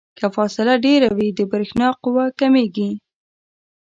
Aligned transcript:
که 0.17 0.25
فاصله 0.35 0.73
ډیره 0.85 1.09
وي 1.17 1.29
د 1.37 1.39
برېښنا 1.51 1.87
قوه 2.03 2.25
کمیږي. 2.39 2.89